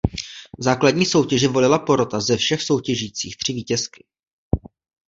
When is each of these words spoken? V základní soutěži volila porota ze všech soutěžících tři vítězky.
V 0.59 0.63
základní 0.63 1.05
soutěži 1.05 1.47
volila 1.47 1.79
porota 1.79 2.19
ze 2.19 2.37
všech 2.37 2.61
soutěžících 2.61 3.37
tři 3.37 3.53
vítězky. 3.53 4.05